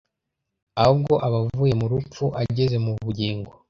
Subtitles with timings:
[0.81, 3.51] ahubwo aba avuye mu rupfu ageze mu bugingo"